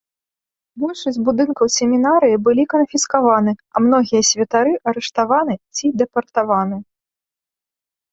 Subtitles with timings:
[0.83, 6.77] Большасць будынкаў семінарыі былі канфіскаваны, а многія святары арыштаваны ці дэпартаваны.